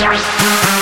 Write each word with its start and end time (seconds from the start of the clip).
Bye. 0.00 0.73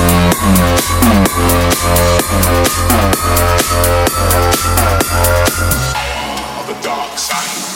Mm-hmm. 0.00 1.17